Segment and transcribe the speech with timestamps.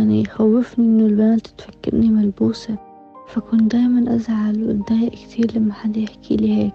[0.00, 2.76] وكان يخوفني إنه البنات تفكرني ملبوسة
[3.28, 6.74] فكنت دايما أزعل وأتضايق كتير لما حدا يحكي لي هيك.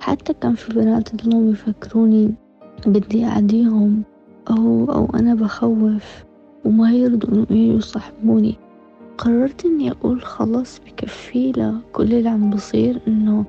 [0.00, 2.34] حتى كان في بنات تضلهم يفكروني
[2.86, 4.02] بدي أعديهم
[4.50, 6.24] أو أو أنا بخوف
[6.64, 8.56] وما يرضوا إنه يجوا يصاحبوني.
[9.18, 13.44] قررت إني أقول خلاص بكفي لكل اللي عم بصير إنه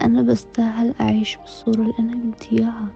[0.00, 2.88] أنا بستاهل أعيش بالصورة اللي أنا بدي إياها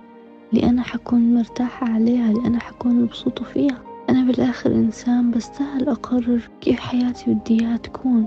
[0.52, 3.87] اللي أنا حكون مرتاحة عليها اللي أنا حكون مبسوطة فيها.
[4.08, 8.26] أنا بالآخر إنسان بستاهل أقرر كيف حياتي بدي إياها تكون.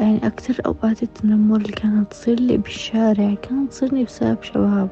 [0.00, 4.88] يعني أكثر أوقات التنمر اللي كانت تصير لي بالشارع كانت تصيرني بسبب شباب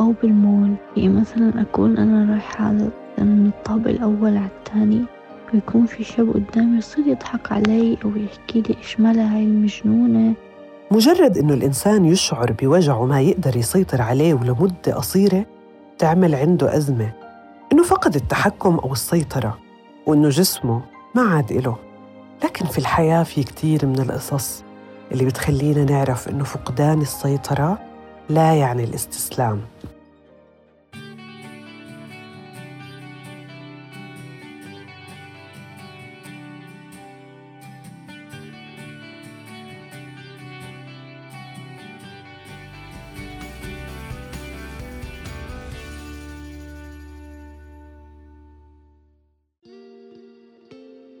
[0.00, 0.74] أو بالمول.
[0.96, 2.72] يعني مثلا أكون أنا رايحة
[3.18, 5.04] من الطابق الأول على الثاني
[5.54, 10.34] ويكون في شاب قدامي يصير يضحك علي أو يحكي لي إيش مالها هاي المجنونة.
[10.90, 15.46] مجرد إنه الإنسان يشعر بوجع ما يقدر يسيطر عليه ولمدة قصيرة
[15.98, 17.21] تعمل عنده أزمة.
[17.72, 19.58] إنه فقد التحكم أو السيطرة
[20.06, 20.82] وإنه جسمه
[21.14, 21.76] ما عاد إله.
[22.44, 24.64] لكن في الحياة في كتير من القصص
[25.12, 27.78] اللي بتخلينا نعرف إنه فقدان السيطرة
[28.28, 29.60] لا يعني الاستسلام.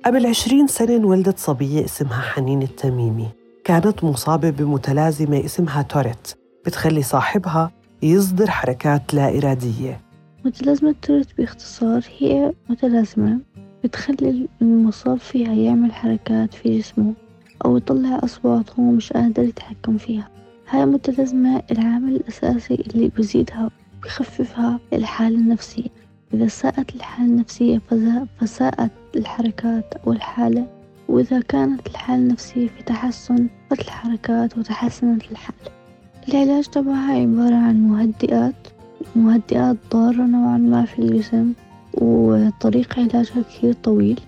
[0.04, 3.28] قبل عشرين سنة انولدت صبية اسمها حنين التميمي.
[3.64, 6.34] كانت مصابة بمتلازمة اسمها توريت
[6.66, 7.72] بتخلي صاحبها
[8.02, 10.00] يصدر حركات لا إرادية.
[10.44, 13.38] متلازمة توريت باختصار هي متلازمة
[13.84, 17.12] بتخلي المصاب فيها يعمل حركات في جسمه
[17.64, 20.28] أو يطلع أصوات هو مش قادر يتحكم فيها.
[20.68, 23.70] هاي المتلازمة العامل الأساسي اللي بزيدها
[24.02, 25.88] بخففها الحالة النفسية.
[26.34, 27.80] إذا ساءت الحالة النفسية
[28.40, 30.66] فساءت الحركات أو الحالة
[31.08, 35.72] وإذا كانت الحالة النفسية في تحسن فت الحركات وتحسنت الحالة.
[36.28, 38.54] العلاج تبعها عبارة عن مهدئات
[39.16, 41.52] مهدئات ضارة نوعا ما في الجسم
[41.94, 44.20] وطريق علاجها كثير طويل.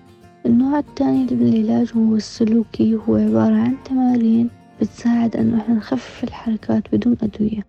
[0.47, 4.50] النوع الثاني من العلاج هو السلوكي هو عبارة عن تمارين
[4.81, 7.66] بتساعد أنه إحنا نخفف الحركات بدون أدوية.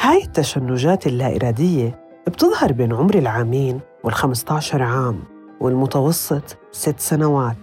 [0.00, 5.20] هاي التشنجات اللا إرادية بتظهر بين عمر العامين والخمسة عشر عام
[5.60, 7.56] والمتوسط ست سنوات.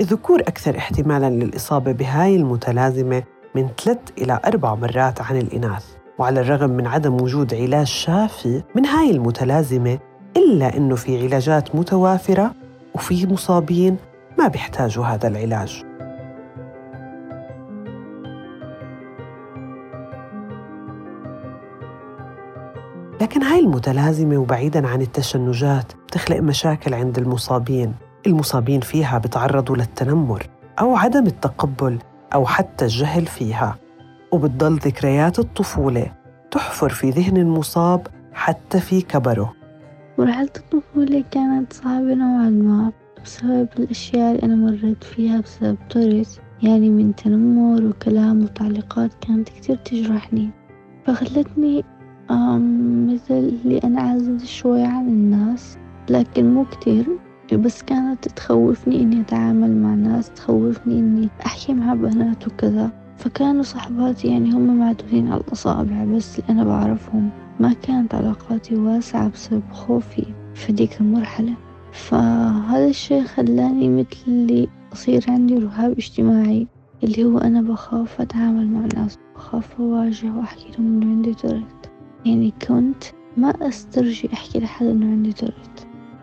[0.00, 3.22] الذكور أكثر احتمالاً للإصابة بهاي المتلازمة
[3.54, 5.86] من ثلاث إلى أربع مرات عن الإناث
[6.18, 9.98] وعلى الرغم من عدم وجود علاج شافي من هاي المتلازمة
[10.36, 12.54] إلا أنه في علاجات متوافرة
[12.94, 13.96] وفي مصابين
[14.38, 15.84] ما بيحتاجوا هذا العلاج.
[23.22, 27.94] لكن هاي المتلازمة وبعيداً عن التشنجات بتخلق مشاكل عند المصابين.
[28.26, 30.46] المصابين فيها بتعرضوا للتنمر
[30.80, 31.98] أو عدم التقبل
[32.34, 33.76] أو حتى الجهل فيها.
[34.32, 36.12] وبتضل ذكريات الطفولة
[36.50, 39.54] تحفر في ذهن المصاب حتى في كبره.
[40.18, 42.92] مرحلة الطفولة كانت صعبة نوعا ما
[43.24, 49.76] بسبب الأشياء اللي أنا مريت فيها بسبب توريس يعني من تنمر وكلام وتعليقات كانت كتير
[49.76, 50.50] تجرحني.
[51.06, 51.84] فخلتني
[53.22, 55.78] مثل اللي أنعزل شوي عن الناس
[56.10, 57.06] لكن مو كتير.
[57.52, 62.90] بس كانت تخوفني إني أتعامل مع ناس تخوفني إني أحكي مع بنات وكذا.
[63.16, 69.28] فكانوا صحباتي يعني هم معدودين على الأصابع بس اللي أنا بعرفهم ما كانت علاقاتي واسعة
[69.28, 71.54] بسبب خوفي في ديك المرحلة.
[71.92, 76.66] فهذا الشي خلاني مثل اللي أصير عندي رهاب اجتماعي
[77.04, 81.91] اللي هو أنا بخاف أتعامل مع الناس بخاف أواجه وأحكي لهم إنه عندي توريت
[82.26, 83.04] يعني كنت
[83.36, 85.80] ما أسترجي أحكي لحد إنه عندي توريت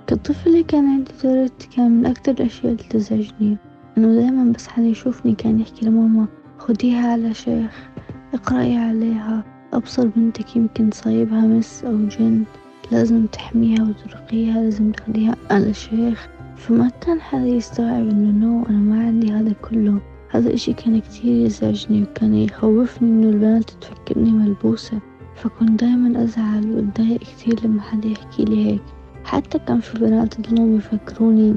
[0.08, 3.58] كطفلة كان عندي توريت كان من أكتر الأشياء اللي تزعجني.
[3.98, 6.28] إنه دايما بس حدا يشوفني كان يحكي لماما
[6.58, 7.90] خديها على شيخ
[8.34, 9.44] اقرأي عليها
[9.74, 12.44] أبصر بنتك يمكن صايبها مس أو جن
[12.92, 16.28] لازم تحميها وترقيها لازم تخليها على شيخ.
[16.57, 20.02] فما كان حدا يستوعب إنه نو أنا ما عندي هذا كله.
[20.30, 25.00] هذا الإشي كان كتير يزعجني وكان يخوفني إنه البنات تفكرني ملبوسة.
[25.39, 28.81] فكنت دايما أزعل وأتضايق كتير لما حدا يحكي لي هيك.
[29.24, 31.56] حتى كان في بنات يضلون يفكروني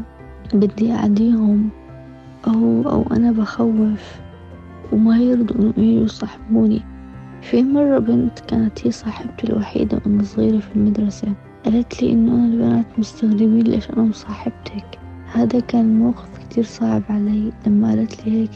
[0.55, 1.69] بدي أعديهم.
[2.47, 4.21] أو أو أنا بخوف.
[4.93, 6.83] وما يرضوا إنه يجوا يصاحبوني.
[7.43, 11.33] في مرة بنت كانت هي صاحبتي الوحيدة وأنا صغيرة في المدرسة.
[11.65, 14.99] قالت لي إنه أنا البنات مستغربين ليش أنا مصاحبتك.
[15.33, 18.51] هذا كان موقف كتير صعب علي لما قالت لي هيك.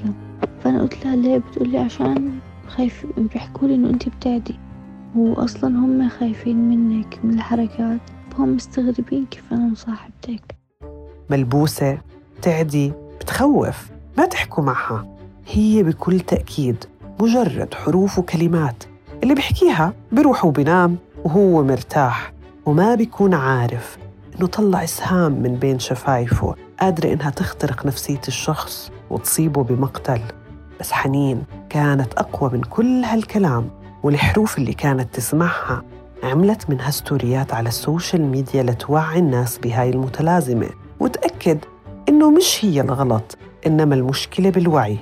[0.61, 2.39] فأنا قلت لها ليه بتقولي عشان
[2.69, 4.55] خايف بيحكوا لي إنه أنت بتعدي.
[5.17, 8.01] وأصلا هم خايفين منك من الحركات
[8.39, 10.57] هم مستغربين كيف أنا مصاحبتك.
[11.31, 11.99] ملبوسة
[12.43, 15.07] تعدي بتخوف ما تحكوا معها.
[15.47, 16.85] هي بكل تأكيد
[17.21, 18.85] مجرد حروف وكلمات.
[19.23, 22.33] اللي بحكيها بروح وبنام وهو مرتاح
[22.67, 23.99] وما بيكون عارف
[24.39, 30.21] إنه طلع سهام من بين شفايفه قادرة إنها تخترق نفسية الشخص وتصيبه بمقتل.
[30.81, 33.71] بس حنين كانت أقوى من كل هالكلام.
[34.07, 35.83] والحروف اللي كانت تسمعها
[36.23, 40.71] عملت منها stories على السوشيال ميديا لتوعي الناس بهاي المتلازمة.
[41.01, 41.59] وتأكد
[42.09, 44.99] إنه مش هي الغلط إنما المشكلة بالوعي.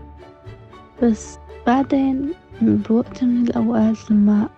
[1.03, 4.49] بس بعدين بوقت من الأوقات لما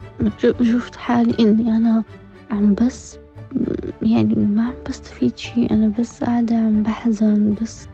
[0.62, 2.04] شفت حالي إني أنا
[2.50, 3.18] عم بس
[4.02, 7.86] يعني ما عم بستفيد شي أنا بس قاعدة عم بحزن بس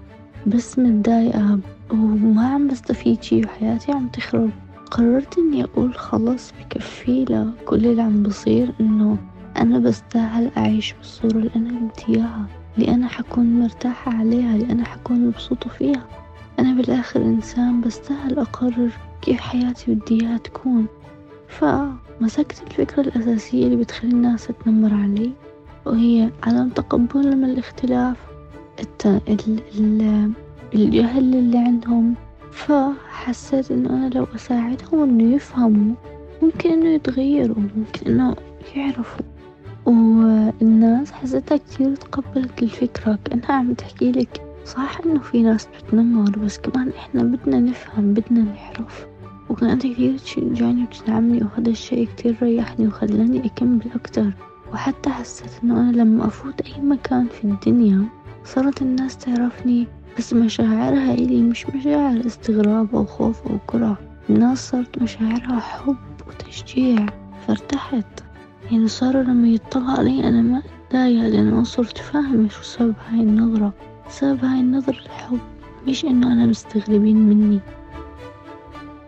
[0.46, 1.58] بس متضايقة
[1.90, 4.50] وما عم بستفيد شي وحياتي عم تخرب.
[4.92, 9.16] قررت إني أقول خلص بكفي لكل اللي عم بصير إنه
[9.56, 12.46] أنا بستاهل أعيش بالصورة اللي أنا بدي إياها
[12.76, 16.06] اللي أنا حكون مرتاحة عليها اللي أنا حكون مبسوطة فيها.
[16.58, 18.90] أنا بالآخر إنسان بستاهل أقرر
[19.22, 20.86] كيف حياتي بدي إياها تكون.
[21.48, 25.32] فمسكت الفكرة الأساسية اللي بتخلي الناس تنمر علي
[25.86, 28.16] وهي عدم تقبلهم الاختلاف.
[30.74, 32.14] الجهل اللي عندهم
[32.52, 35.94] فحسيت إنه أنا لو أساعدهم إنه يفهموا
[36.42, 38.36] ممكن إنه يتغيروا ممكن إنه
[38.76, 39.24] يعرفوا.
[39.86, 46.58] والناس حسيتها كتير تقبلت الفكرة كأنها عم تحكي لك صح إنه في ناس بتنمر بس
[46.58, 49.06] كمان إحنا بدنا نفهم بدنا نعرف.
[49.50, 54.30] وكانت كتير تشجعني وتدعمني وهذا الشي كتير ريحني وخلاني أكمل أكتر.
[54.72, 58.04] وحتى حسيت إنه أنا لما أفوت أي مكان في الدنيا
[58.44, 59.86] صارت الناس تعرفني
[60.18, 63.98] بس مشاعرها إلي مش مشاعر استغراب أو خوف أو كره.
[64.30, 65.96] الناس صارت مشاعرها حب
[66.28, 67.06] وتشجيع.
[67.46, 68.20] فارتحت.
[68.70, 73.20] يعني صاروا لما يطلعوا علي أنا ما أتضايق لأن أنا صرت فاهمة شو سبب هاي
[73.20, 73.72] النظرة.
[74.08, 75.38] سبب هاي النظرة الحب
[75.88, 77.60] مش إنه أنا مستغربين مني.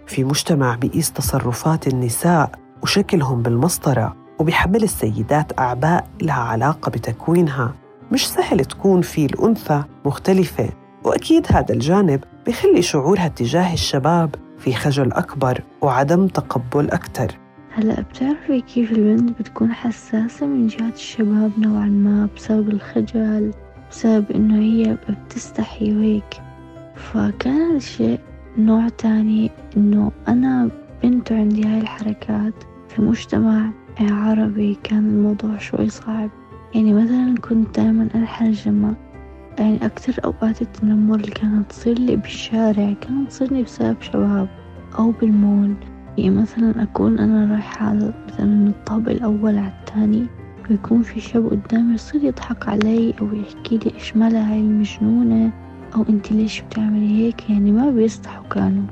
[0.06, 7.74] في مجتمع بيقيس تصرفات النساء وشكلهم بالمسطرة وبيحمل السيدات أعباء لها علاقة بتكوينها.
[8.12, 10.68] مش سهل تكون في الأنثى مختلفة.
[11.04, 17.38] وأكيد هذا الجانب بخلي شعورها تجاه الشباب في خجل أكبر وعدم تقبل أكثر
[17.70, 23.50] هلا بتعرفي كيف البنت بتكون حساسة من جهة الشباب نوعا ما بسبب الخجل
[23.90, 26.40] بسبب إنه هي بتستحي وهيك.
[26.94, 28.20] فكان الشيء
[28.58, 30.70] نوع تاني إنه أنا
[31.02, 32.54] بنت عندي هاي الحركات
[32.88, 33.70] في مجتمع
[34.00, 36.30] عربي كان الموضوع شوي صعب.
[36.74, 38.94] يعني مثلا كنت دائما أنحرج لما
[39.58, 44.48] يعني أكثر أوقات التنمر اللي كانت تصير لي بالشارع كانت تصيرني بسبب شباب
[44.98, 45.74] أو بالمول.
[46.18, 50.26] يعني مثلا أكون أنا رايحة مثلا الطابق الأول على الثاني
[50.70, 55.52] ويكون في شاب قدامي يصير يضحك علي أو يحكي لي إيش مالها هاي المجنونة
[55.94, 58.84] أو أنت ليش بتعملي هيك؟ يعني ما بيستحوا كانوا.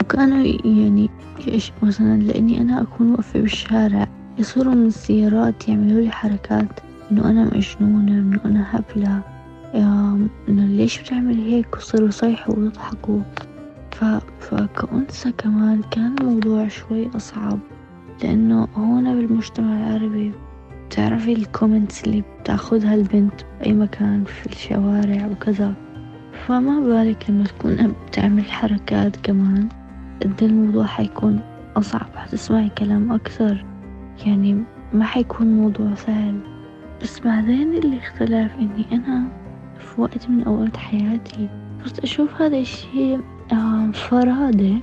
[0.00, 1.10] وكانوا يعني
[1.48, 4.08] إيش مثلا لأني أنا أكون واقفة بالشارع
[4.38, 6.80] يصوروا من السيارات يعملوا لي حركات
[7.10, 9.33] إنه أنا مجنونة إنه أنا هبلة.
[10.48, 13.20] ليش بتعملي هيك؟ وصيروا يصيحوا ويضحكوا
[13.90, 14.04] ف...
[14.40, 17.58] فكأنثى كمان كان الموضوع شوي أصعب
[18.22, 20.32] لأنه هون بالمجتمع العربي
[20.86, 25.74] بتعرفي الكومنتس اللي بتاخدها البنت بأي مكان في الشوارع وكذا.
[26.46, 29.68] فما بالك لما تكون بتعمل حركات كمان؟
[30.22, 31.40] قد الموضوع حيكون
[31.76, 33.64] أصعب حتسمعي كلام أكثر.
[34.26, 36.40] يعني ما حيكون موضوع سهل.
[37.02, 39.43] بس بعدين اللي اختلف إني أنا
[39.84, 41.48] في وقت من أوقات حياتي.
[41.84, 43.20] صرت أشوف هذا الشيء
[43.92, 44.74] فرادة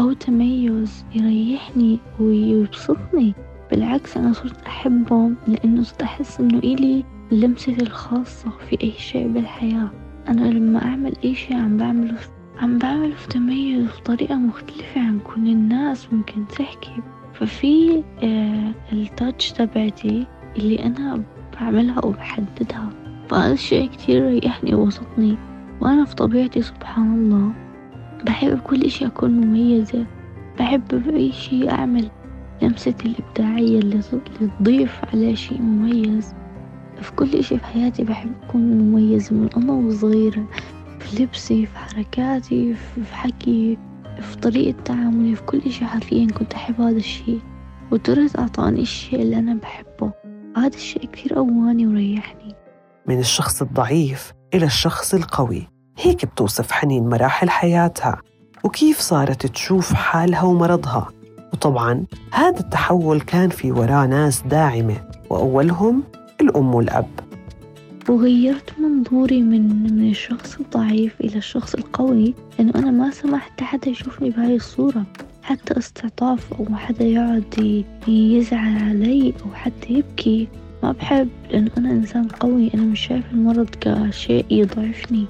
[0.00, 3.34] أو تميز يريحني ويبسطني.
[3.70, 9.90] بالعكس أنا صرت أحبه لأنه صرت أحس إنه إلي لمستي الخاصة في أي شيء بالحياة.
[10.28, 12.18] أنا لما أعمل أي شيء عم بعمله
[12.60, 17.02] عم بعمله في تميز بطريقة مختلفة عن كل الناس ممكن تحكي.
[17.34, 21.22] ففي آه التاتش تبعتي اللي أنا
[21.60, 22.90] بعملها وبحددها.
[23.28, 25.36] فهذا الشيء كتير ريحني ووسطني.
[25.80, 27.52] وأنا في طبيعتي سبحان الله.
[28.24, 30.06] بحب بكل إشي أكون مميزة.
[30.58, 32.10] بحب بأي شي أعمل.
[32.62, 34.00] لمستي الإبداعية اللي
[34.60, 36.34] تضيف على شي مميز.
[37.00, 40.46] في كل إشي في حياتي بحب أكون مميزة من أنا وصغيرة
[41.00, 43.78] في لبسي في حركاتي في حكي
[44.20, 47.38] في طريقة تعاملي في كل إشي حرفيا كنت أحب هذا الشي
[47.90, 50.12] وترث أعطاني الشيء اللي أنا بحبه.
[50.56, 52.54] هذا الشيء كثير قواني وريحني.
[53.06, 55.68] من الشخص الضعيف إلى الشخص القوي.
[55.98, 58.20] هيك بتوصف حنين مراحل حياتها
[58.64, 61.08] وكيف صارت تشوف حالها ومرضها.
[61.52, 66.02] وطبعا هذا التحول كان في وراه ناس داعمة وأولهم
[66.40, 67.08] الأم والأب.
[68.08, 74.30] وغيرت منظوري من من الشخص الضعيف إلى الشخص القوي لأنه أنا ما سمحت لحدا يشوفني
[74.30, 75.04] بهاي الصورة.
[75.42, 80.48] حتى استعطاف أو حدا يقعد يزعل علي أو حتى يبكي.
[80.82, 82.70] ما بحب لأنه أنا إنسان قوي.
[82.74, 85.26] أنا مش شايف المرض كشيء يضعفني.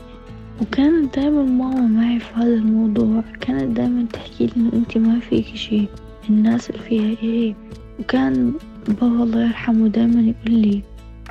[0.60, 3.22] وكانت دايما ماما معي في هذا الموضوع.
[3.40, 5.86] كانت دايما تحكي لي إنه أنت ما فيك شي
[6.30, 7.54] الناس اللي فيها إيه؟
[8.00, 8.52] وكان
[8.88, 10.82] بابا الله يرحمه دايما يقول لي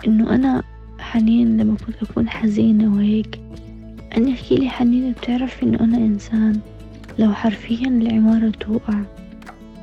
[0.08, 0.64] إنه أنا
[1.00, 3.40] حنين لما كنت أكون حزينة وهيك.
[4.18, 6.60] أن يحكي لي حنين بتعرفي إنه أنا إنسان.
[7.20, 9.00] لو حرفيا العمارة توقع.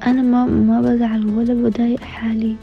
[0.07, 2.57] أنا ما ما بزعل ولا بضايق حالي.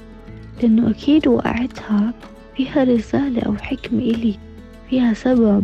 [0.63, 2.13] لأنه أكيد وقعتها
[2.55, 4.35] فيها رسالة أو حكمة إلي
[4.89, 5.63] فيها سبب.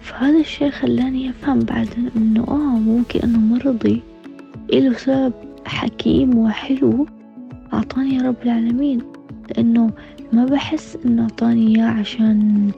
[0.00, 4.02] فهذا الشي خلاني أفهم بعدين إنه آه ممكن إنه مرضي.
[4.72, 5.32] إله سبب
[5.64, 7.06] حكيم وحلو.
[7.72, 9.02] أعطاني رب العالمين.
[9.50, 9.90] لأنه
[10.32, 12.70] ما بحس إنه أعطاني إياه عشان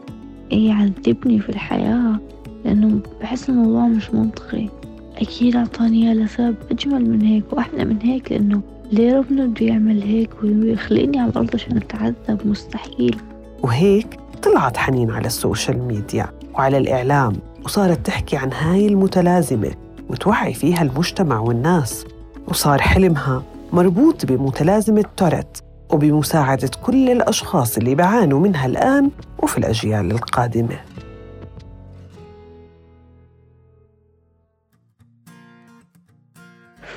[0.51, 2.21] يعذبني في الحياة.
[2.65, 4.69] لأنه بحس الموضوع مش منطقي.
[5.17, 8.63] أكيد أعطاني إياه لسبب أجمل من هيك وأحلى من هيك لأنه
[8.95, 13.17] ليه ربنا بده يعمل هيك ويخلقني على الأرض عشان أتعذب؟ مستحيل.
[13.63, 17.33] وهيك طلعت حنين على السوشيال ميديا وعلى الإعلام
[17.65, 19.71] وصارت تحكي عن هاي المتلازمة
[20.11, 22.05] وتوعي فيها المجتمع والناس.
[22.49, 25.59] وصار حلمها مربوط بمتلازمة توريت
[25.93, 29.11] وبمساعدة كل الأشخاص اللي بيعانوا منها الآن
[29.43, 30.77] وفي الأجيال القادمة.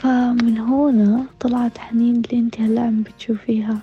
[0.02, 3.78] فمن هنا طلعت حنين اللي انت هلا عم بتشوفيها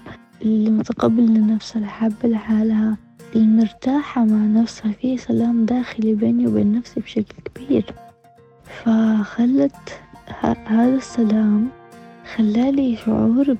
[0.45, 2.97] المتقبلة لنفسها الحابة لحالها
[3.37, 7.85] المرتاحة مع نفسها في سلام داخلي بيني وبين نفسي بشكل كبير.
[8.65, 10.01] فخلت
[10.67, 11.69] هذا السلام
[12.37, 13.57] خلالي شعور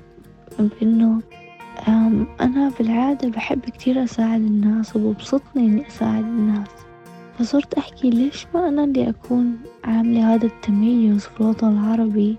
[0.59, 1.21] بأنه
[2.41, 6.67] أنا بالعادة بحب كتير أساعد الناس وببسطني إني أساعد الناس.
[7.39, 12.37] فصرت أحكي ليش ما أنا اللي أكون عاملة هذا التميز في الوطن العربي؟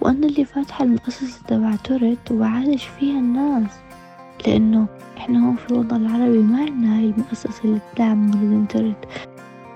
[0.00, 3.70] وأنا اللي فاتحة المؤسسة تبع تورت وبعالج فيها الناس.
[4.46, 4.86] لأنه
[5.16, 9.08] إحنا هون في الوطن العربي ما عنا هاي المؤسسة اللي مريضين تورت.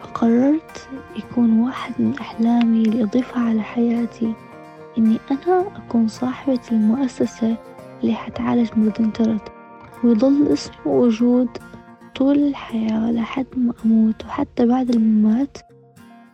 [0.02, 4.34] فقررت يكون واحد من أحلامي اللي أضيفها على حياتي
[4.98, 7.56] إني أنا أكون صاحبة المؤسسة
[8.02, 9.52] اللي حتعالج مرضين تورت.
[10.04, 11.48] ويضل اسمه موجود
[12.14, 15.58] طول الحياة لحد ما أموت وحتى بعد الممات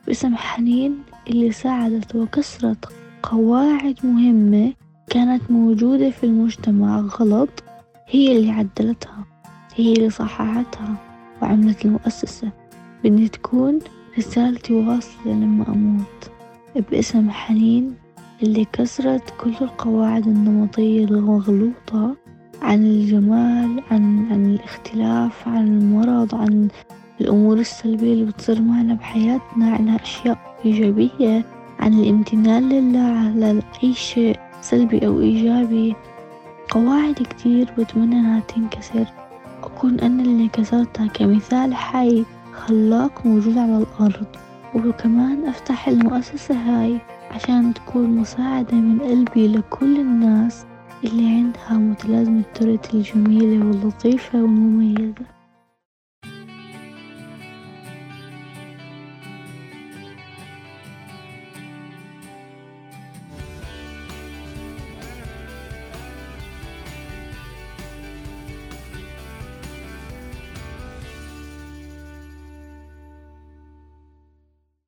[0.07, 0.99] باسم حنين
[1.31, 2.89] اللي ساعدت وكسرت
[3.23, 4.73] قواعد مهمة
[5.11, 7.49] كانت موجودة في المجتمع غلط.
[8.09, 9.25] هي اللي عدلتها
[9.75, 10.95] هي اللي صححتها
[11.43, 12.51] وعملت المؤسسة.
[13.05, 13.79] بدي تكون
[14.19, 16.31] رسالتي واصلة لما أموت
[16.91, 17.95] باسم حنين
[18.43, 22.17] اللي كسرت كل القواعد النمطية المغلوطة
[22.63, 26.69] عن الجمال عن عن الاختلاف عن المرض عن
[27.21, 31.45] الأمور السلبية اللي بتصير معنا بحياتنا عنها أشياء إيجابية.
[31.81, 35.95] عن الامتنان لله على أي شيء سلبي أو إيجابي.
[36.71, 39.07] قواعد كتير بتمنى إنها تنكسر.
[39.63, 44.27] أكون أنا اللي كسرتها كمثال حي خلاق موجود على الأرض.
[44.75, 46.99] وكمان أفتح المؤسسة هاي
[47.31, 50.65] عشان تكون مساعدة من قلبي لكل الناس
[51.05, 55.38] اللي عندها متلازمة تورت الجميلة واللطيفة والمميزة.